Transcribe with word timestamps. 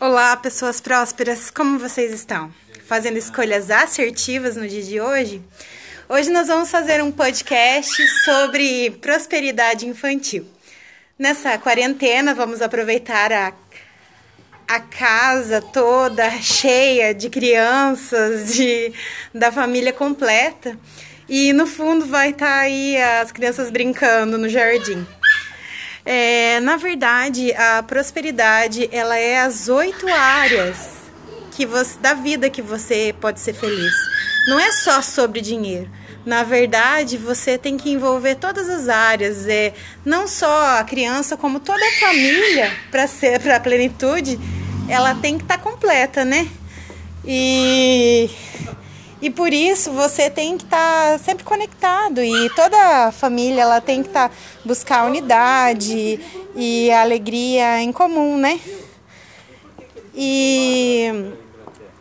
Olá, 0.00 0.34
pessoas 0.34 0.80
prósperas, 0.80 1.50
como 1.50 1.78
vocês 1.78 2.10
estão? 2.14 2.50
Fazendo 2.86 3.18
escolhas 3.18 3.70
assertivas 3.70 4.56
no 4.56 4.66
dia 4.66 4.82
de 4.82 4.98
hoje? 4.98 5.42
Hoje 6.08 6.30
nós 6.30 6.48
vamos 6.48 6.70
fazer 6.70 7.02
um 7.02 7.12
podcast 7.12 8.02
sobre 8.24 8.92
prosperidade 8.92 9.86
infantil. 9.86 10.46
Nessa 11.18 11.58
quarentena, 11.58 12.32
vamos 12.32 12.62
aproveitar 12.62 13.30
a, 13.30 13.52
a 14.66 14.80
casa 14.80 15.60
toda 15.60 16.30
cheia 16.40 17.14
de 17.14 17.28
crianças, 17.28 18.54
de, 18.54 18.94
da 19.34 19.52
família 19.52 19.92
completa. 19.92 20.78
E 21.28 21.52
no 21.52 21.66
fundo 21.66 22.06
vai 22.06 22.30
estar 22.30 22.46
tá 22.46 22.60
aí 22.60 22.96
as 22.96 23.30
crianças 23.32 23.70
brincando 23.70 24.38
no 24.38 24.48
jardim. 24.48 25.06
É, 26.12 26.58
na 26.58 26.76
verdade, 26.76 27.52
a 27.52 27.84
prosperidade 27.84 28.88
ela 28.90 29.16
é 29.16 29.38
as 29.38 29.68
oito 29.68 30.08
áreas 30.08 30.88
que 31.52 31.64
você, 31.64 31.96
da 32.00 32.14
vida 32.14 32.50
que 32.50 32.60
você 32.60 33.14
pode 33.20 33.38
ser 33.38 33.52
feliz. 33.52 33.94
Não 34.48 34.58
é 34.58 34.72
só 34.72 35.00
sobre 35.02 35.40
dinheiro. 35.40 35.88
Na 36.26 36.42
verdade, 36.42 37.16
você 37.16 37.56
tem 37.56 37.76
que 37.76 37.92
envolver 37.92 38.34
todas 38.34 38.68
as 38.68 38.88
áreas, 38.88 39.46
é, 39.46 39.72
não 40.04 40.26
só 40.26 40.80
a 40.80 40.82
criança, 40.82 41.36
como 41.36 41.60
toda 41.60 41.80
a 41.80 42.00
família, 42.00 42.72
para 42.90 43.06
ser 43.06 43.38
para 43.38 43.54
a 43.54 43.60
plenitude, 43.60 44.36
ela 44.88 45.14
tem 45.14 45.38
que 45.38 45.44
estar 45.44 45.58
tá 45.58 45.62
completa, 45.62 46.24
né? 46.24 46.48
E 47.24 48.28
e 49.20 49.30
por 49.30 49.52
isso 49.52 49.92
você 49.92 50.30
tem 50.30 50.56
que 50.56 50.64
estar 50.64 51.12
tá 51.12 51.18
sempre 51.18 51.44
conectado 51.44 52.22
e 52.22 52.48
toda 52.50 53.06
a 53.06 53.12
família 53.12 53.62
ela 53.62 53.80
tem 53.80 54.02
que 54.02 54.08
estar 54.08 54.28
tá, 54.28 54.34
buscar 54.64 55.06
unidade 55.06 56.18
e 56.54 56.90
alegria 56.90 57.82
em 57.82 57.92
comum, 57.92 58.36
né? 58.36 58.60
E, 60.14 61.32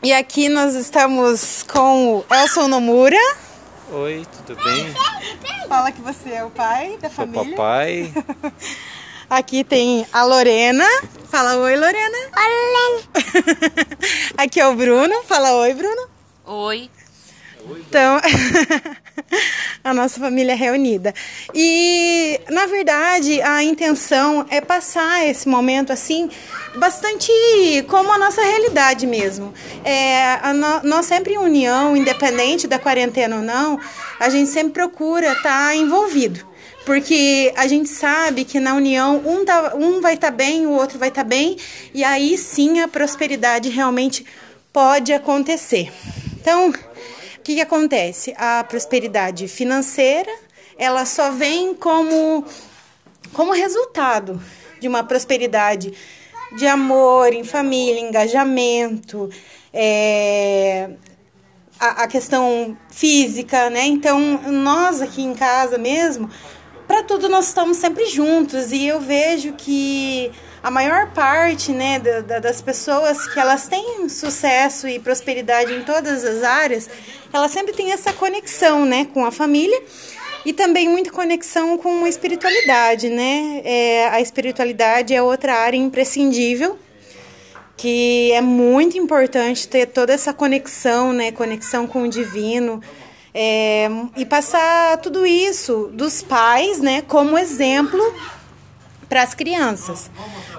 e 0.02 0.14
aqui 0.14 0.50
nós 0.50 0.76
estamos 0.76 1.64
com 1.64 2.18
o 2.18 2.26
Elson 2.34 2.68
Nomura. 2.68 3.18
Oi, 3.92 4.26
tudo 4.46 4.64
bem? 4.64 4.94
Fala 5.68 5.92
que 5.92 6.02
você 6.02 6.32
é 6.32 6.44
o 6.44 6.50
pai 6.50 6.98
da 7.02 7.10
Sou 7.10 7.28
família. 7.28 7.56
papai. 7.56 8.14
Aqui 9.30 9.64
tem 9.64 10.08
a 10.12 10.24
Lorena. 10.24 10.86
Fala 11.30 11.58
oi, 11.58 11.76
Lorena. 11.76 12.18
Olá. 12.36 13.04
Aqui 14.36 14.60
é 14.60 14.68
o 14.68 14.74
Bruno. 14.74 15.24
Fala 15.24 15.54
oi, 15.54 15.74
Bruno. 15.76 16.10
Oi. 16.46 16.90
Então, 17.78 18.20
a 19.84 19.94
nossa 19.94 20.20
família 20.20 20.54
é 20.54 20.56
reunida. 20.56 21.14
E, 21.54 22.40
na 22.50 22.66
verdade, 22.66 23.42
a 23.42 23.64
intenção 23.64 24.46
é 24.50 24.62
passar 24.62 25.26
esse 25.28 25.48
momento 25.48 25.92
assim, 25.92 26.30
bastante 26.76 27.32
como 27.88 28.12
a 28.12 28.18
nossa 28.18 28.42
realidade 28.42 29.06
mesmo. 29.06 29.54
É, 29.84 30.54
no, 30.54 30.90
nós 30.90 31.06
sempre 31.06 31.34
em 31.34 31.38
união, 31.38 31.96
independente 31.96 32.68
da 32.68 32.80
quarentena 32.80 33.38
ou 33.38 33.42
não, 33.42 33.80
a 34.20 34.30
gente 34.30 34.50
sempre 34.50 34.74
procura 34.74 35.32
estar 35.32 35.44
tá 35.44 35.76
envolvido. 35.76 36.48
Porque 36.86 37.54
a 37.56 37.68
gente 37.68 37.90
sabe 37.90 38.44
que 38.46 38.60
na 38.60 38.74
união 38.74 39.22
um, 39.26 39.46
tá, 39.46 39.74
um 39.76 40.02
vai 40.02 40.16
estar 40.16 40.32
tá 40.32 40.36
bem, 40.36 40.66
o 40.66 40.72
outro 40.72 40.98
vai 40.98 41.10
estar 41.10 41.24
tá 41.24 41.28
bem, 41.28 41.58
e 41.94 42.04
aí 42.04 42.38
sim 42.38 42.80
a 42.80 42.88
prosperidade 42.88 43.70
realmente 43.70 44.26
pode 44.74 45.14
acontecer. 45.14 45.92
Então, 46.40 46.74
que, 47.50 47.56
que 47.56 47.62
acontece? 47.62 48.36
A 48.38 48.64
prosperidade 48.64 49.48
financeira, 49.48 50.32
ela 50.78 51.04
só 51.04 51.32
vem 51.32 51.74
como, 51.74 52.46
como 53.34 53.52
resultado 53.54 54.40
de 54.80 54.88
uma 54.88 55.04
prosperidade 55.04 55.92
de 56.56 56.68
amor 56.68 57.34
em 57.34 57.44
família, 57.44 58.00
engajamento, 58.00 59.32
é, 59.74 60.92
a, 61.80 62.04
a, 62.04 62.08
questão 62.08 62.78
física, 62.92 63.72
né? 63.72 63.84
Então, 63.88 64.20
nós 64.52 65.02
aqui 65.02 65.24
em 65.24 65.34
casa 65.34 65.80
mesmo, 65.80 66.30
para 66.88 67.02
tudo 67.02 67.28
nós 67.28 67.48
estamos 67.48 67.78
sempre 67.78 68.06
juntos 68.06 68.72
e 68.72 68.86
eu 68.86 69.02
vejo 69.02 69.54
que 69.54 70.32
a 70.62 70.70
maior 70.70 71.12
parte 71.12 71.72
né, 71.72 72.00
da, 72.00 72.22
da, 72.22 72.40
das 72.40 72.62
pessoas 72.62 73.28
que 73.28 73.40
elas 73.40 73.68
têm 73.68 74.10
sucesso 74.10 74.88
e 74.88 75.00
prosperidade 75.00 75.74
em 75.74 75.84
todas 75.84 76.24
as 76.24 76.44
áreas, 76.44 76.90
elas 77.32 77.52
sempre 77.52 77.74
têm 77.74 77.92
essa 77.92 78.12
conexão 78.12 78.86
né, 78.86 79.08
com 79.14 79.26
a 79.26 79.32
família 79.32 79.82
e 80.46 80.52
também 80.54 80.90
muita 80.90 81.12
conexão 81.12 81.78
com 81.78 82.04
a 82.04 82.10
espiritualidade. 82.10 83.10
Né? 83.10 83.62
É, 83.64 84.10
a 84.10 84.22
espiritualidade 84.22 85.14
é 85.14 85.22
outra 85.22 85.56
área 85.56 85.78
imprescindível 85.78 86.78
que 87.78 88.34
é 88.34 88.42
muito 88.42 88.98
importante 88.98 89.66
ter 89.66 89.86
toda 89.86 90.12
essa 90.12 90.34
conexão, 90.34 91.14
né, 91.14 91.32
conexão 91.32 91.88
com 91.88 92.04
o 92.04 92.10
divino, 92.10 92.82
é, 93.34 93.88
e 94.18 94.26
passar 94.26 94.98
tudo 94.98 95.26
isso 95.26 95.90
dos 95.94 96.22
pais, 96.22 96.80
né, 96.80 97.02
como 97.04 97.38
exemplo 97.38 98.02
para 99.10 99.24
as 99.24 99.34
crianças. 99.34 100.10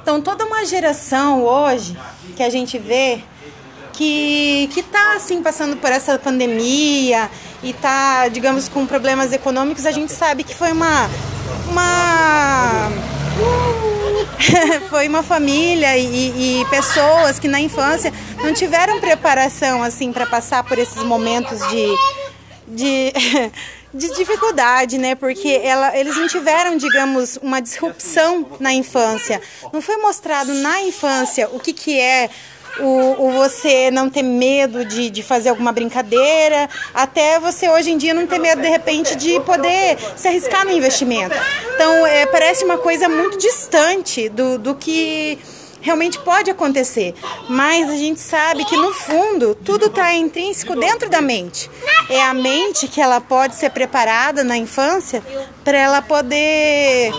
Então, 0.03 0.21
toda 0.21 0.44
uma 0.44 0.66
geração 0.66 1.44
hoje 1.44 1.97
que 2.37 2.43
a 2.43 2.50
gente 2.50 2.77
vê 2.77 3.22
que 3.93 4.69
que 4.72 4.81
está 4.81 5.15
assim 5.15 5.43
passando 5.43 5.77
por 5.77 5.91
essa 5.91 6.19
pandemia 6.19 7.31
e 7.62 7.71
está, 7.71 8.28
digamos, 8.28 8.69
com 8.69 8.87
problemas 8.87 9.33
econômicos, 9.33 9.87
a 9.87 9.93
gente 9.93 10.12
sabe 10.12 10.43
que 10.43 10.55
foi 10.55 10.72
uma 10.72 11.09
uma 11.71 12.91
foi 14.88 15.09
uma 15.09 15.22
família 15.22 15.97
e, 15.97 16.61
e, 16.61 16.65
pessoas 16.67 17.38
que 17.38 17.49
na 17.49 17.61
infância 17.61 18.12
não 18.43 18.53
tiveram 18.53 19.00
preparação 19.00 19.82
assim 19.82 20.12
para 20.12 20.27
passar 20.27 20.65
por 20.65 20.78
esses 20.78 21.03
momentos 21.03 21.59
de, 21.69 21.97
de 22.67 23.12
de 23.92 24.14
dificuldade, 24.14 24.98
né? 24.98 25.14
Porque 25.14 25.60
ela, 25.62 25.96
eles 25.96 26.16
não 26.16 26.28
tiveram, 26.28 26.76
digamos, 26.76 27.38
uma 27.42 27.60
disrupção 27.60 28.46
na 28.60 28.72
infância. 28.72 29.40
Não 29.72 29.80
foi 29.80 29.96
mostrado 29.96 30.52
na 30.54 30.82
infância 30.82 31.48
o 31.52 31.58
que, 31.58 31.72
que 31.72 31.98
é 31.98 32.30
o, 32.78 33.26
o, 33.26 33.32
você 33.32 33.90
não 33.90 34.08
ter 34.08 34.22
medo 34.22 34.84
de, 34.84 35.10
de 35.10 35.22
fazer 35.22 35.48
alguma 35.48 35.72
brincadeira, 35.72 36.68
até 36.94 37.38
você 37.40 37.68
hoje 37.68 37.90
em 37.90 37.98
dia 37.98 38.14
não 38.14 38.26
ter 38.26 38.38
medo 38.38 38.62
de 38.62 38.68
repente 38.68 39.16
de 39.16 39.40
poder 39.40 39.98
se 40.16 40.28
arriscar 40.28 40.64
no 40.64 40.70
investimento. 40.70 41.34
Então 41.74 42.06
é, 42.06 42.26
parece 42.26 42.64
uma 42.64 42.78
coisa 42.78 43.08
muito 43.08 43.38
distante 43.38 44.28
do, 44.28 44.58
do 44.58 44.74
que 44.74 45.38
realmente 45.80 46.18
pode 46.18 46.50
acontecer, 46.50 47.14
mas 47.48 47.88
a 47.88 47.96
gente 47.96 48.20
sabe 48.20 48.64
que 48.64 48.76
no 48.76 48.92
fundo 48.92 49.54
tudo 49.54 49.86
está 49.86 50.12
intrínseco 50.14 50.76
dentro 50.76 51.08
da 51.08 51.20
mente. 51.20 51.70
É 52.08 52.22
a 52.22 52.34
mente 52.34 52.86
que 52.88 53.00
ela 53.00 53.20
pode 53.20 53.54
ser 53.56 53.70
preparada 53.70 54.44
na 54.44 54.56
infância 54.56 55.22
para 55.64 55.78
ela 55.78 56.02
poder 56.02 57.12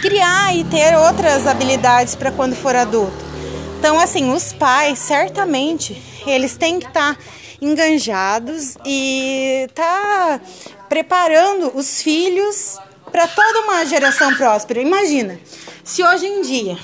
criar 0.00 0.54
e 0.56 0.64
ter 0.64 0.96
outras 0.96 1.46
habilidades 1.46 2.14
para 2.14 2.30
quando 2.30 2.54
for 2.54 2.74
adulto. 2.74 3.32
Então, 3.78 3.98
assim, 3.98 4.32
os 4.32 4.52
pais 4.52 4.98
certamente 4.98 6.00
eles 6.26 6.56
têm 6.56 6.78
que 6.78 6.86
estar 6.86 7.16
tá 7.16 7.20
enganjados 7.60 8.76
e 8.84 9.68
tá 9.74 10.40
preparando 10.88 11.72
os 11.76 12.02
filhos 12.02 12.78
para 13.10 13.26
toda 13.26 13.60
uma 13.60 13.84
geração 13.84 14.34
próspera. 14.34 14.80
Imagina, 14.80 15.38
se 15.84 16.02
hoje 16.02 16.26
em 16.26 16.42
dia 16.42 16.78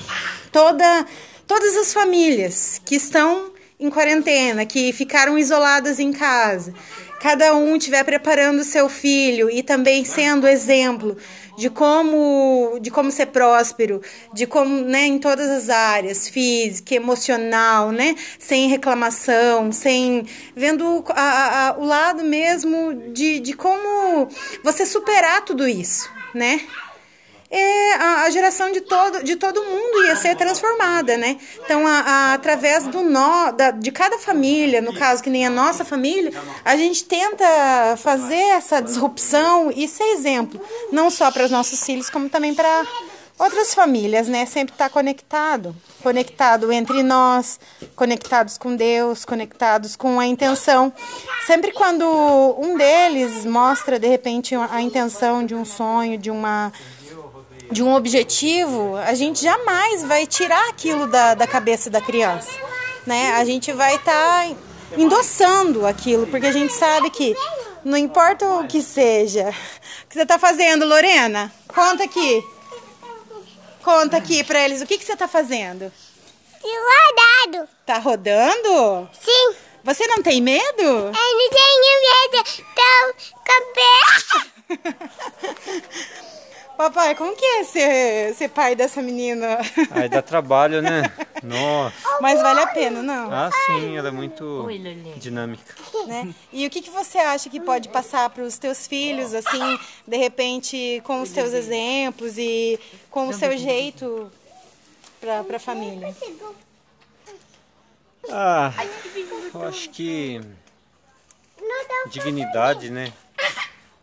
toda, 0.51 1.05
todas 1.47 1.75
as 1.77 1.93
famílias 1.93 2.81
que 2.85 2.95
estão 2.95 3.51
em 3.79 3.89
quarentena, 3.89 4.65
que 4.65 4.91
ficaram 4.91 5.37
isoladas 5.37 5.99
em 5.99 6.11
casa, 6.11 6.73
cada 7.19 7.55
um 7.55 7.75
estiver 7.75 8.03
preparando 8.03 8.63
seu 8.63 8.89
filho 8.89 9.49
e 9.49 9.61
também 9.61 10.03
sendo 10.03 10.47
exemplo 10.47 11.15
de 11.57 11.69
como 11.69 12.79
de 12.81 12.89
como 12.89 13.11
ser 13.11 13.27
próspero, 13.27 14.01
de 14.33 14.47
como, 14.47 14.81
né, 14.81 15.05
em 15.05 15.19
todas 15.19 15.49
as 15.49 15.69
áreas, 15.69 16.29
física, 16.29 16.95
emocional, 16.95 17.91
né, 17.91 18.15
sem 18.39 18.69
reclamação, 18.69 19.71
sem 19.71 20.25
vendo 20.55 21.03
a, 21.09 21.67
a, 21.67 21.77
o 21.77 21.85
lado 21.85 22.23
mesmo 22.23 22.93
de, 23.13 23.39
de 23.41 23.53
como 23.53 24.29
você 24.63 24.85
superar 24.85 25.43
tudo 25.43 25.67
isso, 25.67 26.09
né? 26.33 26.61
É, 27.51 27.93
a, 27.95 28.23
a, 28.23 28.29
geração 28.29 28.71
de 28.71 28.81
todo, 28.81 29.23
de 29.23 29.35
todo 29.35 29.63
mundo 29.63 30.05
ia 30.05 30.15
ser 30.15 30.35
transformada, 30.35 31.17
né? 31.17 31.37
Então, 31.63 31.85
a, 31.87 31.99
a, 31.99 32.33
através 32.33 32.85
do 32.85 33.01
nó, 33.01 33.51
da, 33.51 33.71
de 33.71 33.91
cada 33.91 34.19
família, 34.19 34.81
no 34.81 34.93
caso 34.93 35.23
que 35.23 35.31
nem 35.31 35.47
a 35.47 35.49
nossa 35.49 35.83
família, 35.83 36.31
a 36.63 36.75
gente 36.75 37.03
tenta 37.05 37.97
fazer 37.97 38.35
essa 38.35 38.79
disrupção 38.79 39.71
e 39.75 39.87
ser 39.87 40.03
exemplo, 40.03 40.61
não 40.91 41.09
só 41.09 41.31
para 41.31 41.45
os 41.45 41.51
nossos 41.51 41.83
filhos, 41.83 42.09
como 42.09 42.29
também 42.29 42.53
para 42.53 42.85
outras 43.39 43.73
famílias, 43.73 44.27
né? 44.27 44.45
Sempre 44.45 44.73
estar 44.73 44.89
tá 44.89 44.93
conectado, 44.93 45.75
conectado 46.03 46.71
entre 46.71 47.01
nós, 47.01 47.59
conectados 47.95 48.57
com 48.57 48.75
Deus, 48.75 49.25
conectados 49.25 49.95
com 49.95 50.19
a 50.19 50.25
intenção. 50.27 50.93
Sempre 51.47 51.71
quando 51.71 52.05
um 52.59 52.77
deles 52.77 53.45
mostra 53.45 53.97
de 53.97 54.07
repente 54.07 54.53
a 54.53 54.81
intenção 54.81 55.43
de 55.45 55.55
um 55.55 55.63
sonho, 55.63 56.17
de 56.17 56.29
uma 56.29 56.71
de 57.71 57.83
um 57.83 57.93
objetivo, 57.93 58.95
a 58.95 59.13
gente 59.13 59.41
jamais 59.41 60.03
vai 60.03 60.25
tirar 60.25 60.69
aquilo 60.69 61.07
da, 61.07 61.33
da 61.35 61.45
cabeça 61.45 61.89
da 61.89 62.01
criança, 62.01 62.51
né? 63.05 63.33
A 63.33 63.45
gente 63.45 63.71
vai 63.71 63.95
estar 63.95 64.11
tá 64.11 64.55
endossando 64.97 65.85
aquilo, 65.85 66.27
porque 66.27 66.47
a 66.47 66.51
gente 66.51 66.73
sabe 66.73 67.09
que 67.09 67.35
não 67.83 67.97
importa 67.97 68.45
o 68.45 68.67
que 68.67 68.81
seja. 68.81 69.49
O 70.03 70.07
que 70.07 70.15
você 70.15 70.23
está 70.23 70.39
fazendo, 70.39 70.85
Lorena? 70.85 71.53
Conta 71.67 72.03
aqui. 72.03 72.43
Conta 73.83 74.17
aqui 74.17 74.43
para 74.43 74.59
eles 74.65 74.81
o 74.81 74.85
que, 74.85 74.97
que 74.97 75.05
você 75.05 75.13
está 75.13 75.27
fazendo. 75.27 75.91
Rodado. 76.61 77.69
Tá 77.85 77.97
rodando? 77.97 79.09
Sim. 79.13 79.55
Você 79.83 80.05
não 80.07 80.21
tem 80.21 80.41
medo? 80.41 80.81
Eu 80.81 81.11
não 81.11 81.49
tenho 81.49 81.81
medo. 82.01 82.43
Tô 82.75 83.13
com 83.45 83.69
Papai, 86.79 87.13
como 87.13 87.35
que 87.35 87.45
é 87.45 87.63
ser, 87.65 88.33
ser 88.35 88.47
pai 88.47 88.73
dessa 88.73 89.01
menina? 89.01 89.57
Aí 89.91 90.07
dá 90.07 90.21
trabalho, 90.21 90.81
né? 90.81 91.11
Nossa. 91.43 91.93
Mas 92.21 92.41
vale 92.41 92.61
a 92.61 92.67
pena, 92.67 93.03
não? 93.03 93.29
Ah, 93.29 93.49
sim, 93.65 93.97
ela 93.97 94.07
é 94.07 94.11
muito 94.11 94.65
dinâmica. 95.17 95.75
Né? 96.07 96.33
E 96.53 96.65
o 96.65 96.69
que, 96.69 96.81
que 96.81 96.89
você 96.89 97.17
acha 97.17 97.49
que 97.49 97.59
pode 97.59 97.89
passar 97.89 98.29
para 98.29 98.43
os 98.43 98.57
teus 98.57 98.87
filhos, 98.87 99.33
assim, 99.33 99.77
de 100.07 100.15
repente, 100.15 101.01
com 101.03 101.21
os 101.21 101.31
teus 101.31 101.51
exemplos 101.51 102.37
e 102.37 102.79
com 103.11 103.27
o 103.27 103.33
seu 103.33 103.57
jeito 103.57 104.31
para 105.19 105.57
a 105.57 105.59
família? 105.59 106.15
Ah, 108.31 108.71
eu 109.53 109.67
acho 109.67 109.89
que 109.89 110.39
dignidade, 112.09 112.89
né? 112.89 113.11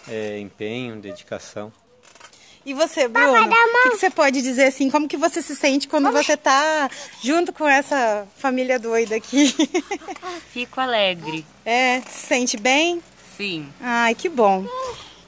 É, 0.06 0.38
empenho, 0.38 0.96
dedicação. 0.96 1.72
E 2.66 2.74
você, 2.74 3.06
Bruno, 3.06 3.32
o 3.32 3.48
que, 3.48 3.90
que, 3.90 3.96
você 3.96 4.10
pode 4.10 4.42
dizer 4.42 4.64
assim? 4.64 4.90
Como 4.90 5.06
que 5.06 5.16
você 5.16 5.40
se 5.40 5.54
sente 5.54 5.86
quando 5.86 6.10
você 6.10 6.32
está 6.32 6.90
junto 7.22 7.52
com 7.52 7.68
essa 7.68 8.26
família 8.36 8.76
doida 8.76 9.14
aqui? 9.14 9.54
Fico 10.52 10.80
alegre. 10.80 11.46
É, 11.64 12.00
se 12.00 12.26
sente 12.26 12.56
bem? 12.56 13.00
Sim. 13.36 13.68
Ai, 13.80 14.16
que 14.16 14.28
bom. 14.28 14.66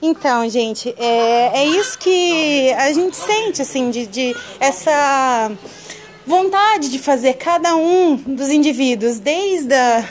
Então, 0.02 0.48
gente, 0.50 0.92
é, 0.98 1.60
é 1.60 1.64
isso 1.64 1.96
que 2.00 2.72
a 2.72 2.92
gente 2.92 3.16
sente, 3.16 3.62
assim, 3.62 3.88
de, 3.88 4.08
de 4.08 4.36
essa 4.58 5.52
vontade 6.26 6.90
de 6.90 6.98
fazer 6.98 7.34
cada 7.34 7.76
um 7.76 8.16
dos 8.16 8.48
indivíduos, 8.48 9.20
desde 9.20 9.74
a, 9.74 10.04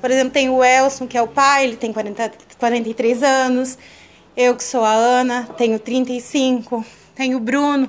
por 0.00 0.10
exemplo, 0.10 0.30
tem 0.30 0.48
o 0.48 0.64
Elson, 0.64 1.06
que 1.06 1.18
é 1.18 1.20
o 1.20 1.28
pai, 1.28 1.64
ele 1.64 1.76
tem 1.76 1.92
40, 1.92 2.32
43 2.58 3.22
anos, 3.22 3.76
eu 4.36 4.56
que 4.56 4.64
sou 4.64 4.84
a 4.84 4.92
Ana, 4.92 5.48
tenho 5.56 5.78
35, 5.78 6.84
tenho 7.14 7.36
o 7.36 7.40
Bruno, 7.40 7.88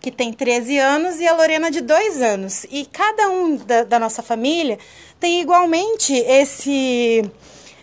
que 0.00 0.10
tem 0.10 0.32
13 0.32 0.78
anos, 0.78 1.20
e 1.20 1.26
a 1.26 1.34
Lorena 1.34 1.70
de 1.70 1.80
2 1.80 2.22
anos. 2.22 2.66
E 2.70 2.86
cada 2.86 3.28
um 3.28 3.56
da, 3.56 3.84
da 3.84 3.98
nossa 3.98 4.22
família 4.22 4.78
tem 5.20 5.40
igualmente 5.40 6.12
esse 6.12 7.22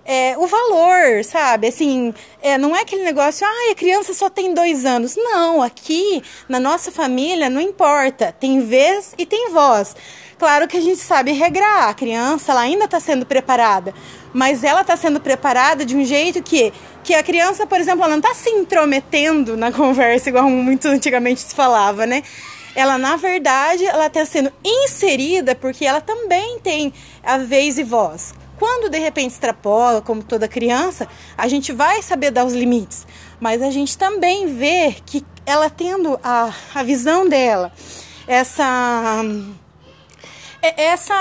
é, 0.10 0.36
o 0.40 0.48
valor, 0.48 1.24
sabe? 1.24 1.68
Assim, 1.68 2.12
é, 2.42 2.58
não 2.58 2.76
é 2.76 2.82
aquele 2.82 3.04
negócio, 3.04 3.46
ah, 3.46 3.72
a 3.72 3.76
criança 3.76 4.12
só 4.12 4.28
tem 4.28 4.56
dois 4.56 4.84
anos. 4.84 5.16
Não, 5.16 5.62
aqui 5.62 6.24
na 6.50 6.60
nossa 6.60 6.92
família 6.92 7.48
não 7.48 7.62
importa, 7.62 8.36
tem 8.40 8.60
vez 8.60 9.14
e 9.20 9.26
tem 9.26 9.52
voz. 9.52 9.96
Claro 10.40 10.68
que 10.68 10.78
a 10.78 10.82
gente 10.82 11.00
sabe 11.00 11.32
regrar, 11.32 11.90
a 11.90 11.94
criança 11.94 12.54
ela 12.54 12.62
ainda 12.62 12.86
está 12.86 13.00
sendo 13.00 13.24
preparada, 13.24 13.94
mas 14.34 14.64
ela 14.64 14.82
está 14.82 14.96
sendo 14.96 15.20
preparada 15.20 15.86
de 15.86 15.96
um 15.96 16.04
jeito 16.04 16.42
que, 16.42 16.72
que 17.04 17.14
a 17.14 17.24
criança, 17.24 17.66
por 17.66 17.80
exemplo, 17.80 18.04
ela 18.04 18.12
não 18.12 18.20
está 18.20 18.34
se 18.34 18.50
intrometendo 18.50 19.58
na 19.58 19.72
conversa, 19.74 20.30
igual 20.30 20.50
muito 20.50 20.88
antigamente 20.88 21.42
se 21.42 21.56
falava, 21.56 22.06
né? 22.06 22.24
Ela, 22.76 22.98
na 22.98 23.16
verdade, 23.16 23.86
ela 23.86 24.08
está 24.08 24.26
sendo 24.26 24.52
inserida 24.64 25.56
porque 25.56 25.86
ela 25.86 26.00
também 26.00 26.60
tem 26.60 26.94
a 27.24 27.38
vez 27.38 27.78
e 27.78 27.84
voz. 27.84 28.34
Quando 28.60 28.90
de 28.90 29.00
repente 29.00 29.32
extrapola, 29.32 30.02
como 30.02 30.22
toda 30.22 30.48
criança, 30.48 31.08
a 31.38 31.48
gente 31.48 31.72
vai 31.72 32.02
saber 32.02 32.30
dar 32.30 32.46
os 32.46 32.54
limites, 32.54 33.08
mas 33.40 33.62
a 33.62 33.72
gente 33.72 33.98
também 33.98 34.54
vê 34.54 34.96
que 35.06 35.26
ela 35.46 35.70
tendo 35.70 36.20
a, 36.22 36.54
a 36.76 36.84
visão 36.84 37.28
dela, 37.28 37.72
essa 38.28 39.24
essa 40.62 41.16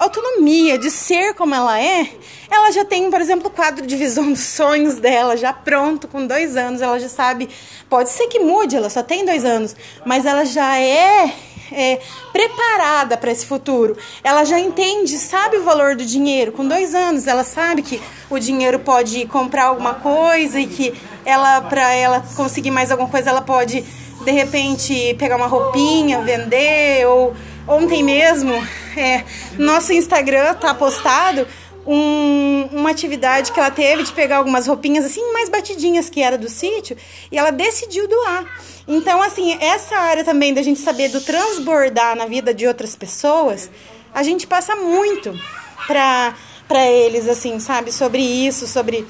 autonomia 0.00 0.78
de 0.78 0.90
ser 0.90 1.34
como 1.34 1.54
ela 1.54 1.80
é, 1.80 2.08
ela 2.50 2.70
já 2.70 2.84
tem, 2.84 3.10
por 3.10 3.20
exemplo, 3.20 3.48
o 3.48 3.50
quadro 3.50 3.86
de 3.86 3.96
visão 3.96 4.30
dos 4.30 4.40
sonhos 4.44 4.96
dela 4.96 5.36
já 5.36 5.52
pronto, 5.52 6.08
com 6.08 6.26
dois 6.26 6.56
anos, 6.56 6.80
ela 6.80 6.98
já 6.98 7.08
sabe. 7.08 7.48
Pode 7.88 8.10
ser 8.10 8.28
que 8.28 8.38
mude, 8.38 8.76
ela 8.76 8.88
só 8.88 9.02
tem 9.02 9.24
dois 9.24 9.44
anos, 9.44 9.76
mas 10.04 10.24
ela 10.24 10.44
já 10.44 10.78
é 10.78 11.32
é, 11.72 12.00
preparada 12.32 13.16
para 13.16 13.32
esse 13.32 13.46
futuro. 13.46 13.96
Ela 14.22 14.44
já 14.44 14.58
entende, 14.58 15.16
sabe 15.16 15.56
o 15.56 15.64
valor 15.64 15.96
do 15.96 16.04
dinheiro. 16.04 16.52
Com 16.52 16.66
dois 16.66 16.94
anos, 16.94 17.26
ela 17.26 17.44
sabe 17.44 17.82
que 17.82 18.00
o 18.30 18.38
dinheiro 18.38 18.78
pode 18.78 19.26
comprar 19.26 19.64
alguma 19.64 19.94
coisa 19.94 20.60
e 20.60 20.66
que 20.66 20.94
ela, 21.24 21.62
para 21.62 21.92
ela 21.94 22.22
conseguir 22.36 22.70
mais 22.70 22.90
alguma 22.90 23.08
coisa, 23.08 23.30
ela 23.30 23.42
pode 23.42 23.82
de 24.24 24.30
repente 24.30 25.14
pegar 25.18 25.36
uma 25.36 25.46
roupinha, 25.46 26.20
vender. 26.20 27.06
Ou 27.06 27.34
ontem 27.66 28.02
mesmo, 28.02 28.52
é, 28.96 29.24
nosso 29.58 29.92
Instagram 29.92 30.54
tá 30.54 30.74
postado 30.74 31.46
um, 31.86 32.68
uma 32.72 32.90
atividade 32.90 33.52
que 33.52 33.58
ela 33.58 33.70
teve 33.70 34.04
de 34.04 34.12
pegar 34.12 34.36
algumas 34.36 34.66
roupinhas 34.66 35.04
assim 35.04 35.32
mais 35.32 35.48
batidinhas 35.48 36.08
que 36.08 36.22
era 36.22 36.38
do 36.38 36.48
sítio 36.48 36.96
e 37.30 37.38
ela 37.38 37.50
decidiu 37.50 38.08
doar. 38.08 38.44
Então, 38.86 39.22
assim, 39.22 39.56
essa 39.60 39.96
área 39.96 40.24
também 40.24 40.52
da 40.52 40.62
gente 40.62 40.80
saber 40.80 41.08
do 41.08 41.20
transbordar 41.20 42.16
na 42.16 42.26
vida 42.26 42.52
de 42.52 42.66
outras 42.66 42.96
pessoas, 42.96 43.70
a 44.12 44.22
gente 44.22 44.46
passa 44.46 44.74
muito 44.74 45.38
pra, 45.86 46.34
pra 46.66 46.84
eles, 46.86 47.28
assim, 47.28 47.58
sabe? 47.60 47.92
Sobre 47.92 48.20
isso, 48.20 48.66
sobre 48.66 49.06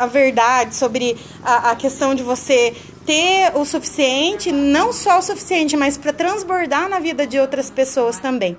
a 0.00 0.06
verdade, 0.06 0.74
sobre 0.74 1.16
a, 1.44 1.72
a 1.72 1.76
questão 1.76 2.14
de 2.14 2.22
você 2.22 2.74
ter 3.04 3.52
o 3.54 3.66
suficiente, 3.66 4.50
não 4.50 4.92
só 4.94 5.18
o 5.18 5.22
suficiente, 5.22 5.76
mas 5.76 5.98
para 5.98 6.10
transbordar 6.12 6.88
na 6.88 6.98
vida 6.98 7.26
de 7.26 7.38
outras 7.38 7.70
pessoas 7.70 8.18
também. 8.18 8.56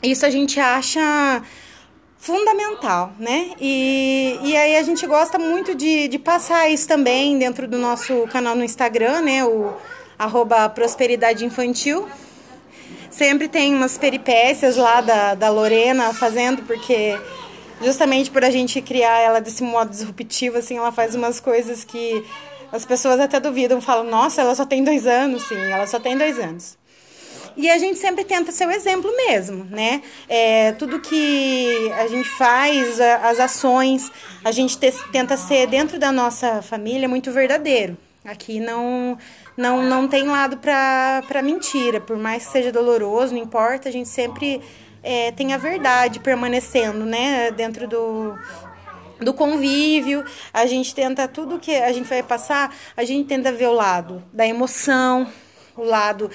Isso 0.00 0.24
a 0.24 0.30
gente 0.30 0.60
acha 0.60 1.42
fundamental, 2.16 3.12
né? 3.18 3.50
E, 3.60 4.38
e 4.44 4.56
aí 4.56 4.76
a 4.76 4.82
gente 4.84 5.04
gosta 5.04 5.36
muito 5.36 5.74
de, 5.74 6.06
de 6.06 6.18
passar 6.18 6.68
isso 6.68 6.86
também 6.86 7.36
dentro 7.36 7.66
do 7.66 7.76
nosso 7.76 8.28
canal 8.28 8.54
no 8.54 8.62
Instagram, 8.62 9.22
né? 9.22 9.44
O 9.44 9.72
arroba 10.16 10.68
prosperidade 10.68 11.44
infantil. 11.44 12.08
Sempre 13.10 13.48
tem 13.48 13.74
umas 13.74 13.98
peripécias 13.98 14.76
lá 14.76 15.00
da, 15.00 15.34
da 15.34 15.50
Lorena 15.50 16.14
fazendo, 16.14 16.62
porque 16.62 17.18
justamente 17.82 18.30
por 18.30 18.44
a 18.44 18.50
gente 18.50 18.80
criar 18.80 19.18
ela 19.18 19.40
desse 19.40 19.62
modo 19.62 19.90
disruptivo, 19.90 20.58
assim, 20.58 20.76
ela 20.76 20.92
faz 20.92 21.14
umas 21.14 21.40
coisas 21.40 21.84
que 21.84 22.24
as 22.70 22.84
pessoas 22.84 23.20
até 23.20 23.38
duvidam, 23.38 23.80
falam, 23.80 24.04
nossa, 24.04 24.40
ela 24.40 24.54
só 24.54 24.64
tem 24.64 24.82
dois 24.82 25.06
anos, 25.06 25.42
sim, 25.42 25.60
ela 25.70 25.86
só 25.86 26.00
tem 26.00 26.16
dois 26.16 26.38
anos. 26.38 26.78
E 27.54 27.68
a 27.68 27.76
gente 27.76 27.98
sempre 27.98 28.24
tenta 28.24 28.50
ser 28.50 28.66
o 28.66 28.70
exemplo 28.70 29.14
mesmo, 29.14 29.64
né? 29.70 30.02
É, 30.26 30.72
tudo 30.72 31.00
que 31.00 31.92
a 31.98 32.06
gente 32.06 32.28
faz, 32.30 32.98
as 32.98 33.38
ações, 33.38 34.10
a 34.42 34.50
gente 34.50 34.78
te, 34.78 34.90
tenta 35.12 35.36
ser 35.36 35.66
dentro 35.66 35.98
da 35.98 36.10
nossa 36.10 36.62
família 36.62 37.06
muito 37.06 37.30
verdadeiro. 37.30 37.96
Aqui 38.24 38.58
não 38.58 39.18
não, 39.56 39.82
não 39.82 40.08
tem 40.08 40.24
lado 40.26 40.56
para 40.56 41.42
mentira, 41.42 42.00
por 42.00 42.16
mais 42.16 42.46
que 42.46 42.52
seja 42.52 42.72
doloroso, 42.72 43.34
não 43.34 43.42
importa, 43.42 43.88
a 43.88 43.92
gente 43.92 44.08
sempre 44.08 44.60
é, 45.02 45.32
tem 45.32 45.52
a 45.52 45.58
verdade 45.58 46.20
permanecendo, 46.20 47.04
né? 47.04 47.50
Dentro 47.50 47.88
do, 47.88 48.38
do 49.20 49.34
convívio, 49.34 50.24
a 50.52 50.66
gente 50.66 50.94
tenta 50.94 51.26
tudo 51.26 51.58
que 51.58 51.74
a 51.74 51.92
gente 51.92 52.08
vai 52.08 52.22
passar, 52.22 52.74
a 52.96 53.04
gente 53.04 53.26
tenta 53.28 53.52
ver 53.52 53.66
o 53.66 53.72
lado 53.72 54.22
da 54.32 54.46
emoção, 54.46 55.26
o 55.76 55.84
lado 55.84 56.30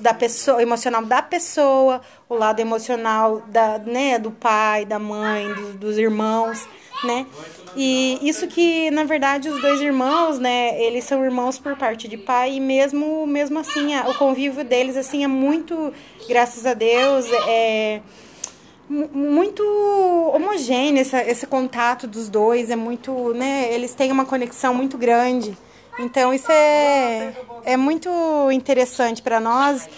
da 0.00 0.12
pessoa, 0.12 0.62
emocional 0.62 1.04
da 1.04 1.22
pessoa, 1.22 2.00
o 2.28 2.34
lado 2.34 2.60
emocional 2.60 3.42
da, 3.46 3.78
né, 3.78 4.18
do 4.18 4.30
pai, 4.30 4.84
da 4.84 4.98
mãe, 4.98 5.52
do, 5.54 5.74
dos 5.74 5.98
irmãos, 5.98 6.66
né? 7.04 7.26
E 7.74 8.18
isso 8.22 8.46
que, 8.46 8.90
na 8.90 9.04
verdade, 9.04 9.48
os 9.48 9.60
dois 9.60 9.80
irmãos, 9.80 10.38
né, 10.38 10.80
eles 10.82 11.04
são 11.04 11.24
irmãos 11.24 11.58
por 11.58 11.76
parte 11.76 12.06
de 12.06 12.16
pai 12.18 12.56
e 12.56 12.60
mesmo, 12.60 13.26
mesmo 13.26 13.58
assim, 13.58 13.96
o 13.96 14.14
convívio 14.14 14.62
deles, 14.62 14.96
assim, 14.96 15.24
é 15.24 15.26
muito, 15.26 15.92
graças 16.28 16.66
a 16.66 16.74
Deus, 16.74 17.26
é 17.48 18.02
muito 18.88 19.62
homogêneo 20.34 21.00
esse, 21.00 21.16
esse 21.16 21.46
contato 21.46 22.06
dos 22.06 22.28
dois, 22.28 22.68
é 22.68 22.76
muito, 22.76 23.32
né, 23.32 23.72
eles 23.72 23.94
têm 23.94 24.12
uma 24.12 24.26
conexão 24.26 24.74
muito 24.74 24.98
grande. 24.98 25.56
Então 25.98 26.32
isso 26.32 26.50
é, 26.50 27.34
é 27.64 27.76
muito 27.76 28.10
interessante 28.50 29.22
para 29.22 29.38
nós 29.38 29.88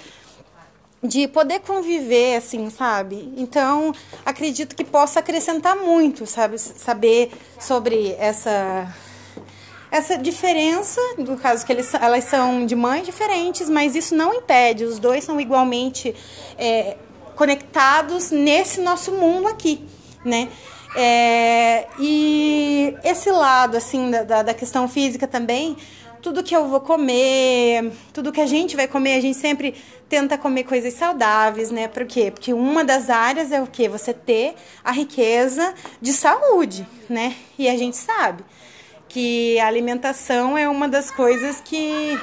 de 1.04 1.28
poder 1.28 1.60
conviver 1.60 2.36
assim, 2.36 2.70
sabe? 2.70 3.32
Então, 3.36 3.92
acredito 4.24 4.74
que 4.74 4.82
possa 4.82 5.20
acrescentar 5.20 5.76
muito, 5.76 6.26
sabe, 6.26 6.58
saber 6.58 7.30
sobre 7.60 8.16
essa 8.18 8.92
essa 9.90 10.18
diferença, 10.18 11.00
no 11.18 11.36
caso 11.36 11.64
que 11.64 11.72
eles, 11.72 11.94
elas 11.94 12.24
são 12.24 12.66
de 12.66 12.74
mães 12.74 13.06
diferentes, 13.06 13.70
mas 13.70 13.94
isso 13.94 14.12
não 14.12 14.34
impede, 14.34 14.82
os 14.82 14.98
dois 14.98 15.22
são 15.22 15.40
igualmente 15.40 16.12
é, 16.58 16.96
conectados 17.36 18.32
nesse 18.32 18.80
nosso 18.80 19.12
mundo 19.12 19.46
aqui, 19.46 19.86
né? 20.24 20.48
É, 20.96 21.86
e 22.00 22.96
esse 23.04 23.30
lado, 23.30 23.76
assim, 23.76 24.10
da, 24.10 24.42
da 24.42 24.54
questão 24.54 24.88
física 24.88 25.28
também, 25.28 25.76
tudo 26.24 26.42
que 26.42 26.56
eu 26.56 26.66
vou 26.66 26.80
comer, 26.80 27.92
tudo 28.10 28.32
que 28.32 28.40
a 28.40 28.46
gente 28.46 28.74
vai 28.74 28.88
comer, 28.88 29.16
a 29.16 29.20
gente 29.20 29.36
sempre 29.36 29.74
tenta 30.08 30.38
comer 30.38 30.64
coisas 30.64 30.94
saudáveis, 30.94 31.70
né? 31.70 31.86
Por 31.86 32.06
quê? 32.06 32.30
Porque 32.30 32.54
uma 32.54 32.82
das 32.82 33.10
áreas 33.10 33.52
é 33.52 33.60
o 33.60 33.66
quê? 33.66 33.90
Você 33.90 34.14
ter 34.14 34.54
a 34.82 34.90
riqueza 34.90 35.74
de 36.00 36.14
saúde, 36.14 36.88
né? 37.10 37.34
E 37.58 37.68
a 37.68 37.76
gente 37.76 37.98
sabe 37.98 38.42
que 39.06 39.60
a 39.60 39.66
alimentação 39.66 40.56
é 40.56 40.66
uma 40.66 40.88
das 40.88 41.10
coisas 41.10 41.60
que 41.62 42.18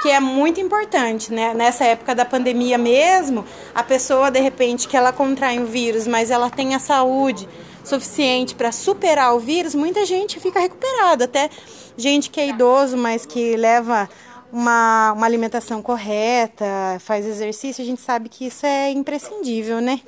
que 0.00 0.08
é 0.08 0.20
muito 0.20 0.60
importante, 0.60 1.32
né? 1.32 1.54
Nessa 1.54 1.84
época 1.84 2.14
da 2.14 2.24
pandemia 2.24 2.78
mesmo, 2.78 3.44
a 3.74 3.82
pessoa 3.82 4.30
de 4.30 4.38
repente 4.38 4.86
que 4.86 4.96
ela 4.96 5.12
contrai 5.12 5.58
o 5.58 5.66
vírus, 5.66 6.06
mas 6.06 6.30
ela 6.30 6.48
tem 6.48 6.76
a 6.76 6.78
saúde 6.78 7.48
suficiente 7.84 8.54
para 8.54 8.72
superar 8.72 9.34
o 9.34 9.40
vírus, 9.40 9.74
muita 9.74 10.04
gente 10.04 10.38
fica 10.40 10.60
recuperada, 10.60 11.24
até 11.24 11.50
gente 11.96 12.30
que 12.30 12.40
é 12.40 12.48
idoso, 12.48 12.96
mas 12.96 13.26
que 13.26 13.56
leva 13.56 14.08
uma, 14.52 15.12
uma 15.12 15.26
alimentação 15.26 15.82
correta, 15.82 16.64
faz 17.00 17.26
exercício, 17.26 17.82
a 17.82 17.86
gente 17.86 18.00
sabe 18.00 18.28
que 18.28 18.46
isso 18.46 18.66
é 18.66 18.90
imprescindível, 18.90 19.80
né? 19.80 20.00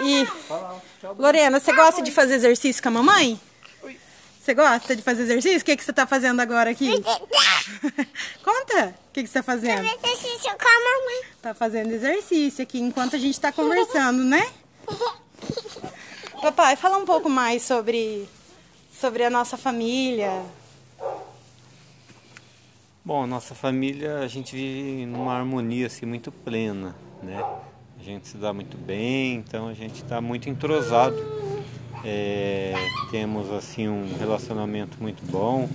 E 0.00 0.26
Lorena, 1.18 1.58
você 1.58 1.72
gosta 1.72 2.00
de 2.00 2.12
fazer 2.12 2.34
exercício 2.34 2.82
com 2.82 2.88
a 2.88 2.92
mamãe? 2.92 3.40
Você 4.40 4.54
gosta 4.54 4.96
de 4.96 5.02
fazer 5.02 5.24
exercício? 5.24 5.60
O 5.60 5.64
que, 5.64 5.76
que 5.76 5.84
você 5.84 5.90
está 5.90 6.06
fazendo 6.06 6.40
agora 6.40 6.70
aqui? 6.70 6.90
Conta! 8.42 8.94
O 9.08 9.12
que, 9.12 9.22
que 9.22 9.28
você 9.28 9.40
está 9.40 9.42
fazendo? 9.42 9.80
Exercício 9.80 10.50
com 10.56 10.68
a 10.68 11.00
mamãe. 11.00 11.24
Tá 11.42 11.52
fazendo 11.52 11.92
exercício 11.92 12.62
aqui 12.62 12.80
enquanto 12.80 13.16
a 13.16 13.18
gente 13.18 13.34
está 13.34 13.52
conversando, 13.52 14.24
né? 14.24 14.46
Papai, 16.48 16.76
fala 16.76 16.96
um 16.96 17.04
pouco 17.04 17.28
mais 17.28 17.62
sobre, 17.62 18.26
sobre 18.98 19.22
a 19.22 19.28
nossa 19.28 19.58
família. 19.58 20.42
Bom, 23.04 23.26
nossa 23.26 23.54
família, 23.54 24.20
a 24.20 24.26
gente 24.28 24.56
vive 24.56 25.04
numa 25.04 25.34
harmonia 25.34 25.88
assim 25.88 26.06
muito 26.06 26.32
plena, 26.32 26.96
né? 27.22 27.44
A 28.00 28.02
gente 28.02 28.28
se 28.28 28.38
dá 28.38 28.50
muito 28.54 28.78
bem, 28.78 29.34
então 29.34 29.68
a 29.68 29.74
gente 29.74 30.02
está 30.02 30.22
muito 30.22 30.48
entrosado 30.48 31.16
é, 32.02 32.72
temos 33.10 33.52
assim 33.52 33.86
um 33.86 34.16
relacionamento 34.18 34.96
muito 35.00 35.22
bom 35.30 35.68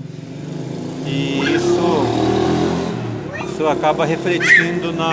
e 1.06 1.40
isso, 1.56 3.46
isso 3.46 3.68
acaba 3.68 4.06
refletindo 4.06 4.92
na, 4.92 5.12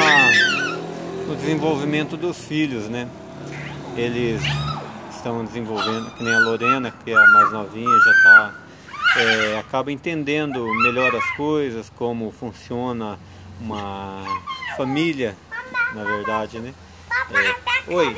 no 1.26 1.36
desenvolvimento 1.36 2.16
dos 2.16 2.38
filhos, 2.38 2.88
né? 2.88 3.06
Eles 3.94 4.40
estão 5.20 5.44
desenvolvendo, 5.44 6.10
que 6.12 6.24
nem 6.24 6.34
a 6.34 6.38
Lorena, 6.38 6.92
que 7.04 7.10
é 7.10 7.14
a 7.14 7.26
mais 7.28 7.52
novinha, 7.52 7.98
já 8.00 8.10
está 8.10 8.54
é, 9.16 9.58
acaba 9.58 9.92
entendendo 9.92 10.64
melhor 10.82 11.14
as 11.14 11.30
coisas, 11.36 11.90
como 11.96 12.32
funciona 12.32 13.18
uma 13.60 14.24
família, 14.76 15.36
na 15.94 16.04
verdade, 16.04 16.58
né? 16.58 16.72
É, 17.32 17.94
oi, 17.94 18.16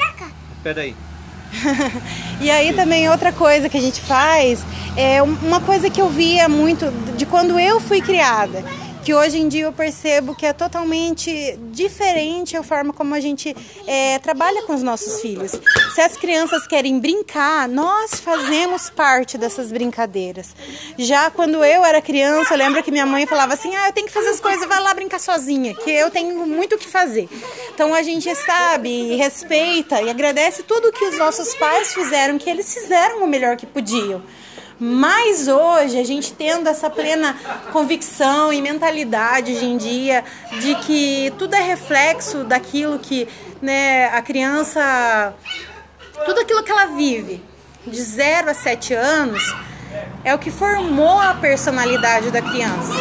peraí. 0.62 0.94
e 2.40 2.50
aí 2.50 2.72
também 2.72 3.08
outra 3.10 3.32
coisa 3.32 3.68
que 3.68 3.76
a 3.76 3.80
gente 3.80 4.00
faz 4.00 4.64
é 4.96 5.22
uma 5.22 5.60
coisa 5.60 5.90
que 5.90 6.00
eu 6.00 6.08
via 6.08 6.48
muito 6.48 6.90
de 7.16 7.26
quando 7.26 7.58
eu 7.58 7.80
fui 7.80 8.00
criada 8.00 8.64
que 9.02 9.12
hoje 9.12 9.38
em 9.38 9.48
dia 9.48 9.64
eu 9.64 9.72
percebo 9.72 10.34
que 10.34 10.46
é 10.46 10.52
totalmente 10.52 11.58
diferente 11.72 12.56
a 12.56 12.62
forma 12.62 12.92
como 12.92 13.14
a 13.14 13.20
gente 13.20 13.54
é, 13.86 14.18
trabalha 14.20 14.62
com 14.62 14.74
os 14.74 14.82
nossos 14.82 15.20
filhos. 15.20 15.52
Se 15.94 16.00
as 16.00 16.16
crianças 16.16 16.66
querem 16.68 17.00
brincar, 17.00 17.68
nós 17.68 18.20
fazemos 18.20 18.88
parte 18.90 19.36
dessas 19.36 19.72
brincadeiras. 19.72 20.54
Já 20.96 21.30
quando 21.30 21.64
eu 21.64 21.84
era 21.84 22.00
criança, 22.00 22.54
eu 22.54 22.58
lembro 22.58 22.82
que 22.82 22.92
minha 22.92 23.04
mãe 23.04 23.26
falava 23.26 23.54
assim: 23.54 23.74
ah, 23.74 23.88
eu 23.88 23.92
tenho 23.92 24.06
que 24.06 24.12
fazer 24.12 24.28
as 24.28 24.40
coisas, 24.40 24.68
vai 24.68 24.80
lá 24.80 24.94
brincar 24.94 25.18
sozinha, 25.18 25.74
que 25.74 25.90
eu 25.90 26.08
tenho 26.10 26.46
muito 26.46 26.76
o 26.76 26.78
que 26.78 26.86
fazer. 26.86 27.28
Então 27.74 27.92
a 27.92 28.02
gente 28.02 28.32
sabe 28.36 28.88
e 28.88 29.16
respeita 29.16 30.00
e 30.00 30.10
agradece 30.10 30.62
tudo 30.62 30.92
que 30.92 31.04
os 31.04 31.18
nossos 31.18 31.54
pais 31.56 31.92
fizeram, 31.92 32.38
que 32.38 32.48
eles 32.48 32.72
fizeram 32.72 33.24
o 33.24 33.26
melhor 33.26 33.56
que 33.56 33.66
podiam. 33.66 34.22
Mas 34.84 35.46
hoje, 35.46 35.96
a 35.96 36.04
gente 36.04 36.32
tendo 36.32 36.68
essa 36.68 36.90
plena 36.90 37.36
convicção 37.72 38.52
e 38.52 38.60
mentalidade 38.60 39.52
hoje 39.52 39.64
em 39.64 39.76
dia 39.76 40.24
de 40.60 40.74
que 40.74 41.32
tudo 41.38 41.54
é 41.54 41.60
reflexo 41.60 42.42
daquilo 42.42 42.98
que 42.98 43.28
né, 43.60 44.06
a 44.06 44.20
criança. 44.20 45.34
Tudo 46.26 46.40
aquilo 46.40 46.64
que 46.64 46.72
ela 46.72 46.86
vive, 46.86 47.40
de 47.86 48.02
0 48.02 48.50
a 48.50 48.54
7 48.54 48.92
anos, 48.92 49.54
é 50.24 50.34
o 50.34 50.38
que 50.40 50.50
formou 50.50 51.20
a 51.20 51.34
personalidade 51.34 52.32
da 52.32 52.42
criança. 52.42 52.98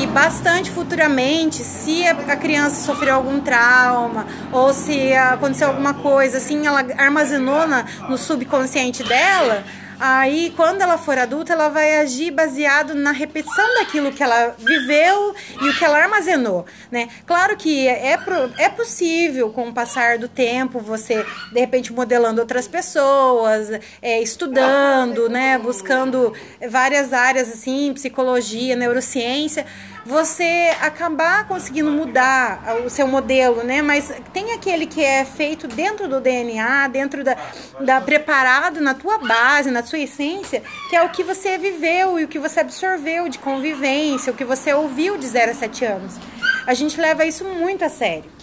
E 0.00 0.06
bastante 0.08 0.68
futuramente, 0.68 1.62
se 1.62 2.04
a 2.08 2.34
criança 2.34 2.84
sofreu 2.84 3.14
algum 3.14 3.38
trauma 3.38 4.26
ou 4.50 4.74
se 4.74 5.12
aconteceu 5.12 5.68
alguma 5.68 5.94
coisa 5.94 6.38
assim, 6.38 6.66
ela 6.66 6.84
armazenou 6.96 7.68
na, 7.68 7.84
no 8.08 8.18
subconsciente 8.18 9.04
dela, 9.04 9.62
Aí, 10.00 10.52
quando 10.56 10.80
ela 10.80 10.96
for 10.96 11.18
adulta, 11.18 11.52
ela 11.52 11.68
vai 11.68 11.98
agir 11.98 12.30
baseado 12.30 12.94
na 12.94 13.10
repetição 13.10 13.74
daquilo 13.74 14.12
que 14.12 14.22
ela 14.22 14.54
viveu 14.56 15.34
e 15.60 15.68
o 15.68 15.76
que 15.76 15.84
ela 15.84 15.98
armazenou, 15.98 16.64
né? 16.90 17.08
Claro 17.26 17.56
que 17.56 17.88
é, 17.88 18.16
é 18.58 18.68
possível, 18.68 19.50
com 19.50 19.68
o 19.68 19.72
passar 19.72 20.18
do 20.18 20.28
tempo, 20.28 20.78
você, 20.78 21.26
de 21.52 21.58
repente, 21.60 21.92
modelando 21.92 22.40
outras 22.40 22.68
pessoas, 22.68 23.70
é, 24.00 24.20
estudando, 24.20 25.28
né? 25.28 25.58
Buscando 25.58 26.32
várias 26.70 27.12
áreas, 27.12 27.48
assim, 27.48 27.92
psicologia, 27.92 28.76
neurociência, 28.76 29.66
você 30.08 30.74
acabar 30.80 31.46
conseguindo 31.46 31.90
mudar 31.90 32.78
o 32.84 32.88
seu 32.88 33.06
modelo, 33.06 33.62
né? 33.62 33.82
Mas 33.82 34.10
tem 34.32 34.52
aquele 34.52 34.86
que 34.86 35.04
é 35.04 35.22
feito 35.22 35.68
dentro 35.68 36.08
do 36.08 36.18
DNA, 36.18 36.88
dentro 36.88 37.22
da, 37.22 37.36
da 37.78 38.00
preparado 38.00 38.80
na 38.80 38.94
tua 38.94 39.18
base, 39.18 39.70
na 39.70 39.82
sua 39.82 39.98
essência, 39.98 40.62
que 40.88 40.96
é 40.96 41.02
o 41.02 41.10
que 41.10 41.22
você 41.22 41.58
viveu 41.58 42.18
e 42.18 42.24
o 42.24 42.28
que 42.28 42.38
você 42.38 42.60
absorveu 42.60 43.28
de 43.28 43.38
convivência, 43.38 44.32
o 44.32 44.36
que 44.36 44.44
você 44.44 44.72
ouviu 44.72 45.18
de 45.18 45.26
0 45.26 45.50
a 45.50 45.54
7 45.54 45.84
anos. 45.84 46.14
A 46.66 46.72
gente 46.72 46.98
leva 46.98 47.26
isso 47.26 47.44
muito 47.44 47.84
a 47.84 47.90
sério. 47.90 48.37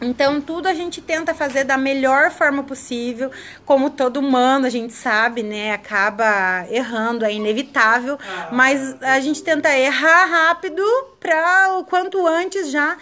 Então, 0.00 0.40
tudo 0.40 0.66
a 0.66 0.74
gente 0.74 1.00
tenta 1.02 1.34
fazer 1.34 1.64
da 1.64 1.76
melhor 1.76 2.30
forma 2.30 2.62
possível, 2.62 3.30
como 3.66 3.90
todo 3.90 4.18
humano, 4.18 4.66
a 4.66 4.70
gente 4.70 4.94
sabe, 4.94 5.42
né? 5.42 5.72
Acaba 5.72 6.66
errando, 6.70 7.24
é 7.24 7.32
inevitável, 7.32 8.18
mas 8.50 9.00
a 9.02 9.20
gente 9.20 9.42
tenta 9.42 9.76
errar 9.76 10.24
rápido 10.24 10.82
para 11.18 11.76
o 11.78 11.84
quanto 11.84 12.26
antes 12.26 12.70
já 12.70 12.96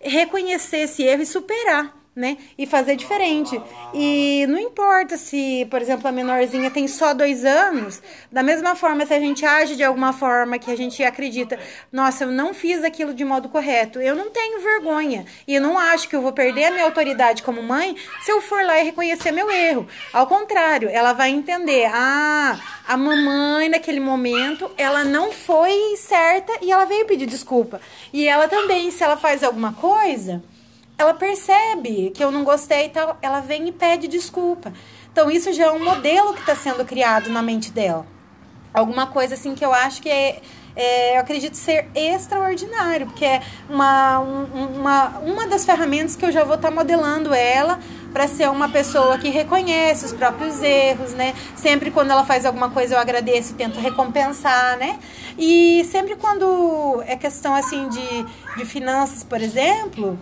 reconhecer 0.00 0.82
esse 0.82 1.02
erro 1.02 1.22
e 1.22 1.26
superar 1.26 2.03
né? 2.14 2.36
E 2.56 2.66
fazer 2.66 2.94
diferente. 2.96 3.60
E 3.92 4.46
não 4.48 4.58
importa 4.58 5.16
se, 5.16 5.66
por 5.70 5.82
exemplo, 5.82 6.06
a 6.06 6.12
menorzinha 6.12 6.70
tem 6.70 6.86
só 6.86 7.12
dois 7.12 7.44
anos, 7.44 8.00
da 8.30 8.42
mesma 8.42 8.76
forma, 8.76 9.04
se 9.04 9.14
a 9.14 9.18
gente 9.18 9.44
age 9.44 9.74
de 9.74 9.82
alguma 9.82 10.12
forma 10.12 10.58
que 10.58 10.70
a 10.70 10.76
gente 10.76 11.02
acredita, 11.02 11.58
nossa, 11.92 12.24
eu 12.24 12.30
não 12.30 12.54
fiz 12.54 12.84
aquilo 12.84 13.12
de 13.12 13.24
modo 13.24 13.48
correto, 13.48 14.00
eu 14.00 14.14
não 14.14 14.30
tenho 14.30 14.60
vergonha. 14.60 15.26
E 15.46 15.54
eu 15.54 15.60
não 15.60 15.78
acho 15.78 16.08
que 16.08 16.14
eu 16.14 16.22
vou 16.22 16.32
perder 16.32 16.66
a 16.66 16.70
minha 16.70 16.84
autoridade 16.84 17.42
como 17.42 17.62
mãe 17.62 17.96
se 18.22 18.30
eu 18.30 18.40
for 18.40 18.64
lá 18.64 18.78
e 18.80 18.84
reconhecer 18.84 19.32
meu 19.32 19.50
erro. 19.50 19.86
Ao 20.12 20.26
contrário, 20.26 20.88
ela 20.88 21.12
vai 21.12 21.30
entender, 21.30 21.90
ah, 21.92 22.58
a 22.86 22.96
mamãe 22.96 23.68
naquele 23.68 24.00
momento, 24.00 24.70
ela 24.76 25.02
não 25.02 25.32
foi 25.32 25.96
certa 25.96 26.52
e 26.62 26.70
ela 26.70 26.84
veio 26.84 27.06
pedir 27.06 27.26
desculpa. 27.26 27.80
E 28.12 28.28
ela 28.28 28.46
também, 28.46 28.90
se 28.90 29.02
ela 29.02 29.16
faz 29.16 29.42
alguma 29.42 29.72
coisa 29.72 30.42
ela 30.96 31.14
percebe 31.14 32.10
que 32.14 32.22
eu 32.22 32.30
não 32.30 32.44
gostei 32.44 32.86
e 32.86 32.88
tal, 32.88 33.18
ela 33.20 33.40
vem 33.40 33.68
e 33.68 33.72
pede 33.72 34.06
desculpa. 34.06 34.72
Então 35.12 35.30
isso 35.30 35.52
já 35.52 35.66
é 35.66 35.70
um 35.70 35.82
modelo 35.82 36.34
que 36.34 36.40
está 36.40 36.54
sendo 36.54 36.84
criado 36.84 37.30
na 37.30 37.42
mente 37.42 37.70
dela. 37.70 38.06
Alguma 38.72 39.06
coisa 39.06 39.34
assim 39.34 39.54
que 39.54 39.64
eu 39.64 39.72
acho 39.72 40.02
que 40.02 40.08
é, 40.08 40.40
é 40.74 41.16
eu 41.16 41.20
acredito 41.20 41.56
ser 41.56 41.88
extraordinário, 41.94 43.06
porque 43.06 43.24
é 43.24 43.42
uma, 43.68 44.18
uma, 44.18 45.08
uma 45.20 45.46
das 45.46 45.64
ferramentas 45.64 46.16
que 46.16 46.24
eu 46.24 46.32
já 46.32 46.42
vou 46.42 46.56
estar 46.56 46.68
tá 46.68 46.74
modelando 46.74 47.32
ela 47.32 47.78
para 48.12 48.28
ser 48.28 48.48
uma 48.48 48.68
pessoa 48.68 49.18
que 49.18 49.28
reconhece 49.28 50.04
os 50.04 50.12
próprios 50.12 50.62
erros, 50.62 51.12
né? 51.14 51.34
Sempre 51.56 51.90
quando 51.90 52.12
ela 52.12 52.24
faz 52.24 52.46
alguma 52.46 52.70
coisa 52.70 52.94
eu 52.94 52.98
agradeço 52.98 53.52
e 53.52 53.54
tento 53.56 53.78
recompensar, 53.80 54.76
né? 54.78 54.98
E 55.36 55.84
sempre 55.90 56.14
quando 56.14 57.02
é 57.06 57.16
questão 57.16 57.54
assim 57.54 57.88
de, 57.88 58.26
de 58.56 58.64
finanças, 58.64 59.24
por 59.24 59.40
exemplo, 59.40 60.16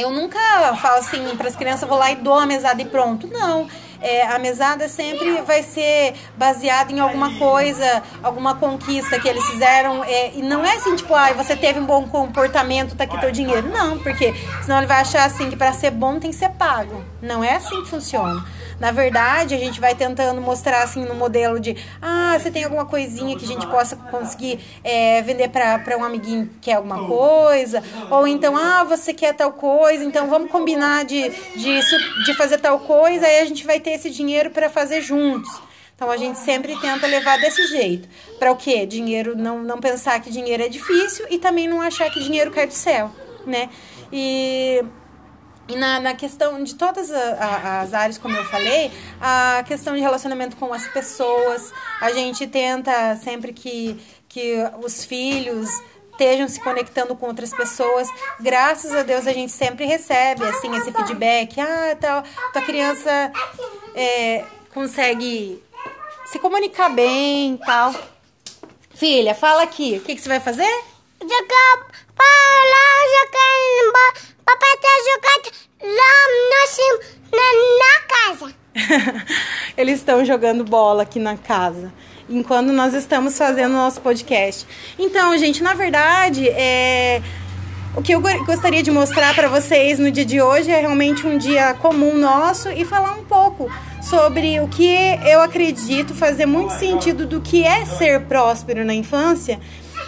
eu 0.00 0.10
nunca 0.10 0.38
falo 0.76 0.98
assim 0.98 1.36
para 1.36 1.48
as 1.48 1.56
crianças, 1.56 1.88
vou 1.88 1.98
lá 1.98 2.10
e 2.10 2.16
dou 2.16 2.38
a 2.38 2.46
mesada 2.46 2.80
e 2.80 2.84
pronto. 2.84 3.26
Não. 3.28 3.68
é, 4.00 4.26
a 4.26 4.38
mesada 4.38 4.88
sempre 4.88 5.42
vai 5.42 5.62
ser 5.62 6.14
baseada 6.36 6.90
em 6.90 7.00
alguma 7.00 7.38
coisa, 7.38 8.02
alguma 8.22 8.54
conquista 8.54 9.18
que 9.20 9.28
eles 9.28 9.44
fizeram. 9.46 10.02
É, 10.04 10.32
e 10.34 10.42
não 10.42 10.64
é 10.64 10.76
assim, 10.76 10.96
tipo, 10.96 11.14
ah, 11.14 11.32
você 11.32 11.54
teve 11.54 11.78
um 11.78 11.84
bom 11.84 12.08
comportamento, 12.08 12.96
tá 12.96 13.04
aqui 13.04 13.18
teu 13.20 13.30
dinheiro. 13.30 13.68
Não, 13.68 13.98
porque 13.98 14.34
senão 14.62 14.78
ele 14.78 14.86
vai 14.86 15.00
achar 15.00 15.24
assim 15.24 15.50
que 15.50 15.56
para 15.56 15.72
ser 15.72 15.90
bom 15.90 16.18
tem 16.18 16.30
que 16.30 16.36
ser 16.36 16.50
pago. 16.50 17.04
Não 17.20 17.44
é 17.44 17.56
assim 17.56 17.82
que 17.82 17.90
funciona. 17.90 18.44
Na 18.80 18.90
verdade, 18.90 19.54
a 19.54 19.58
gente 19.58 19.78
vai 19.78 19.94
tentando 19.94 20.40
mostrar 20.40 20.82
assim 20.82 21.04
no 21.04 21.14
modelo 21.14 21.60
de 21.60 21.76
ah, 22.00 22.38
você 22.38 22.50
tem 22.50 22.64
alguma 22.64 22.86
coisinha 22.86 23.36
que 23.36 23.44
a 23.44 23.48
gente 23.48 23.66
possa 23.66 23.94
conseguir 23.94 24.58
é, 24.82 25.20
vender 25.20 25.50
para 25.50 25.98
um 25.98 26.02
amiguinho 26.02 26.46
que 26.46 26.58
quer 26.62 26.74
alguma 26.74 27.06
coisa, 27.06 27.82
ou 28.10 28.26
então, 28.26 28.56
ah, 28.56 28.82
você 28.82 29.12
quer 29.12 29.34
tal 29.34 29.52
coisa, 29.52 30.02
então 30.02 30.30
vamos 30.30 30.50
combinar 30.50 31.04
de, 31.04 31.28
de, 31.54 31.80
de 32.24 32.34
fazer 32.34 32.56
tal 32.56 32.80
coisa, 32.80 33.26
aí 33.26 33.40
a 33.40 33.44
gente 33.44 33.66
vai 33.66 33.78
ter 33.78 33.90
esse 33.90 34.10
dinheiro 34.10 34.48
para 34.50 34.70
fazer 34.70 35.02
juntos. 35.02 35.50
Então 35.94 36.10
a 36.10 36.16
gente 36.16 36.38
sempre 36.38 36.74
tenta 36.80 37.06
levar 37.06 37.38
desse 37.38 37.66
jeito. 37.66 38.08
Para 38.38 38.50
o 38.50 38.56
quê? 38.56 38.86
Dinheiro 38.86 39.36
não, 39.36 39.62
não 39.62 39.78
pensar 39.78 40.18
que 40.20 40.30
dinheiro 40.30 40.62
é 40.62 40.68
difícil 40.70 41.26
e 41.28 41.36
também 41.38 41.68
não 41.68 41.82
achar 41.82 42.10
que 42.10 42.18
dinheiro 42.20 42.50
cai 42.50 42.66
do 42.66 42.72
céu, 42.72 43.10
né? 43.46 43.68
E 44.10 44.82
e 45.70 45.76
na, 45.76 46.00
na 46.00 46.14
questão 46.14 46.62
de 46.62 46.74
todas 46.74 47.10
a, 47.12 47.80
as 47.80 47.94
áreas, 47.94 48.18
como 48.18 48.36
eu 48.36 48.44
falei, 48.46 48.90
a 49.20 49.62
questão 49.66 49.94
de 49.94 50.00
relacionamento 50.00 50.56
com 50.56 50.72
as 50.72 50.86
pessoas, 50.88 51.72
a 52.00 52.10
gente 52.10 52.46
tenta 52.46 53.16
sempre 53.16 53.52
que, 53.52 53.98
que 54.28 54.56
os 54.82 55.04
filhos 55.04 55.68
estejam 56.10 56.48
se 56.48 56.60
conectando 56.60 57.14
com 57.14 57.26
outras 57.26 57.54
pessoas. 57.54 58.08
Graças 58.40 58.92
a 58.92 59.02
Deus 59.02 59.26
a 59.26 59.32
gente 59.32 59.52
sempre 59.52 59.86
recebe 59.86 60.44
assim 60.44 60.74
esse 60.76 60.92
feedback. 60.92 61.58
Ah, 61.60 61.96
tal, 61.98 62.24
tua 62.52 62.62
criança 62.62 63.32
é, 63.94 64.44
consegue 64.74 65.62
se 66.26 66.38
comunicar 66.38 66.90
bem, 66.90 67.56
tal. 67.64 67.94
Filha, 68.94 69.34
fala 69.34 69.62
aqui. 69.62 69.98
O 69.98 70.00
que, 70.00 70.14
que 70.14 70.20
você 70.20 70.28
vai 70.28 70.40
fazer? 70.40 70.70
Jogar 71.20 71.86
bola, 72.16 72.80
jogar 73.24 73.50
Papai 74.50 74.76
tá 74.82 74.88
jogando 75.12 75.52
lá 75.94 76.14
no, 76.58 77.36
na, 77.36 77.46
na 77.78 78.00
casa. 78.08 78.54
Eles 79.76 80.00
estão 80.00 80.24
jogando 80.24 80.64
bola 80.64 81.04
aqui 81.04 81.20
na 81.20 81.36
casa. 81.36 81.92
Enquanto 82.28 82.72
nós 82.72 82.92
estamos 82.92 83.38
fazendo 83.38 83.74
nosso 83.74 84.00
podcast. 84.00 84.66
Então, 84.98 85.38
gente, 85.38 85.62
na 85.62 85.74
verdade, 85.74 86.48
é... 86.48 87.22
o 87.96 88.02
que 88.02 88.12
eu 88.12 88.20
gostaria 88.44 88.82
de 88.82 88.90
mostrar 88.90 89.36
para 89.36 89.46
vocês 89.46 90.00
no 90.00 90.10
dia 90.10 90.24
de 90.24 90.42
hoje 90.42 90.68
é 90.68 90.80
realmente 90.80 91.24
um 91.24 91.38
dia 91.38 91.74
comum 91.74 92.16
nosso 92.16 92.70
e 92.70 92.84
falar 92.84 93.12
um 93.12 93.24
pouco 93.24 93.70
sobre 94.02 94.58
o 94.58 94.66
que 94.66 94.92
eu 95.26 95.40
acredito 95.42 96.12
fazer 96.12 96.46
muito 96.46 96.72
sentido 96.72 97.24
do 97.24 97.40
que 97.40 97.62
é 97.62 97.84
ser 97.84 98.22
próspero 98.22 98.84
na 98.84 98.94
infância 98.94 99.60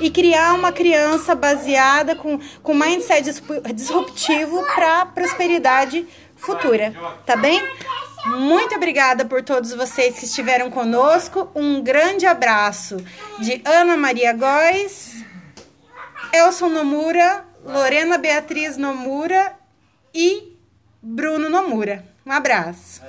e 0.03 0.11
criar 0.11 0.55
uma 0.55 0.73
criança 0.73 1.33
baseada 1.33 2.17
com, 2.17 2.39
com 2.61 2.75
mindset 2.75 3.41
disruptivo 3.73 4.65
para 4.75 5.07
prosperidade 5.07 6.07
futura, 6.35 6.93
tá 7.25 7.37
bem? 7.37 7.63
Muito 8.27 8.75
obrigada 8.75 9.25
por 9.25 9.43
todos 9.45 9.73
vocês 9.73 10.19
que 10.19 10.25
estiveram 10.25 10.71
conosco. 10.71 11.49
Um 11.55 11.81
grande 11.81 12.27
abraço 12.27 12.97
de 13.39 13.63
Ana 13.65 13.97
Maria 13.97 14.33
Góes, 14.33 15.25
Elson 16.33 16.69
Nomura, 16.69 17.45
Lorena 17.65 18.19
Beatriz 18.19 18.77
Nomura 18.77 19.55
e 20.13 20.57
Bruno 21.01 21.49
Nomura. 21.49 22.05
Um 22.27 22.33
abraço. 22.33 23.03